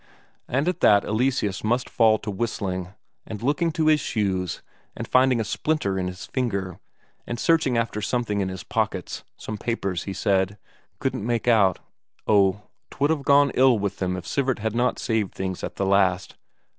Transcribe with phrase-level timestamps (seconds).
[0.47, 2.95] And at that Eleseus must fall to whistling,
[3.27, 4.63] and looking to his shoes,
[4.97, 6.79] and finding a splinter in his finger,
[7.27, 10.57] and searching after something in his pockets; some papers, he said,
[10.99, 11.77] couldn't make out...
[12.25, 15.85] Oh, 'twould have gone ill with them if Sivert had not saved things at the
[15.85, 16.35] last.